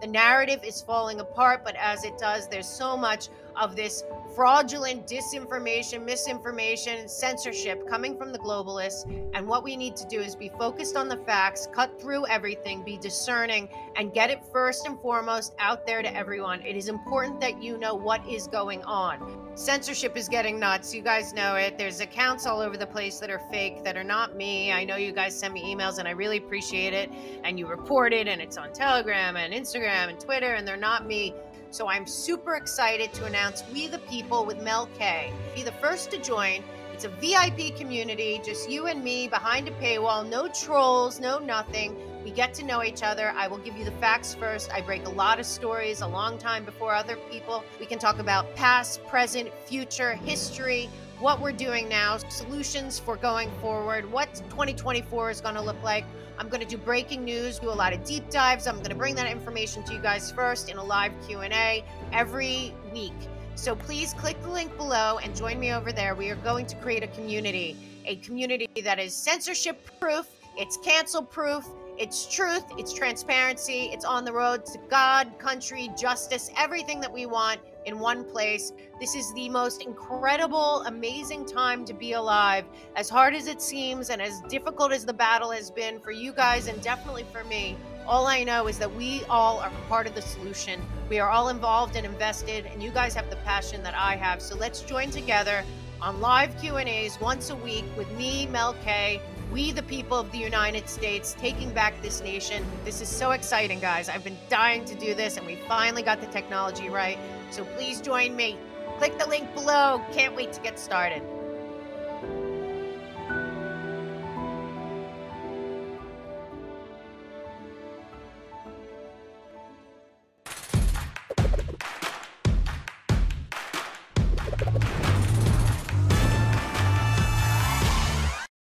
[0.00, 5.06] The narrative is falling apart, but as it does, there's so much of this fraudulent
[5.06, 9.04] disinformation, misinformation, censorship coming from the globalists.
[9.34, 12.82] And what we need to do is be focused on the facts, cut through everything,
[12.82, 16.62] be discerning, and get it first and foremost out there to everyone.
[16.62, 19.50] It is important that you know what is going on.
[19.54, 20.94] Censorship is getting nuts.
[20.94, 21.76] You guys know it.
[21.76, 24.72] There's accounts all over the place that are fake, that are not me.
[24.72, 27.10] I know you guys send me emails and I really appreciate it.
[27.44, 31.06] And you report it, and it's on Telegram and Instagram and Twitter, and they're not
[31.06, 31.34] me.
[31.72, 35.32] So I'm super excited to announce We the People with Mel K.
[35.54, 36.62] Be the first to join.
[36.92, 41.96] It's a VIP community, just you and me behind a paywall, no trolls, no nothing.
[42.24, 43.32] We get to know each other.
[43.34, 44.70] I will give you the facts first.
[44.70, 47.64] I break a lot of stories a long time before other people.
[47.80, 53.50] We can talk about past, present, future, history, what we're doing now, solutions for going
[53.62, 56.04] forward, what 2024 is going to look like.
[56.38, 58.66] I'm going to do breaking news, do a lot of deep dives.
[58.66, 62.74] I'm going to bring that information to you guys first in a live Q&A every
[62.92, 63.12] week.
[63.54, 66.14] So please click the link below and join me over there.
[66.14, 67.76] We are going to create a community,
[68.06, 70.26] a community that is censorship proof,
[70.56, 71.66] it's cancel proof,
[71.98, 77.26] it's truth, it's transparency, it's on the road to God, country, justice, everything that we
[77.26, 78.72] want in one place.
[79.00, 82.64] This is the most incredible, amazing time to be alive.
[82.96, 86.32] As hard as it seems and as difficult as the battle has been for you
[86.32, 87.76] guys and definitely for me,
[88.06, 90.80] all I know is that we all are part of the solution.
[91.08, 94.42] We are all involved and invested and you guys have the passion that I have.
[94.42, 95.64] So let's join together
[96.00, 99.20] on live Q&As once a week with me, Mel K,
[99.52, 102.64] we, the people of the United States, taking back this nation.
[102.86, 104.08] This is so exciting, guys.
[104.08, 107.18] I've been dying to do this, and we finally got the technology right.
[107.52, 108.58] So please join me.
[108.96, 110.00] Click the link below.
[110.10, 111.22] Can't wait to get started.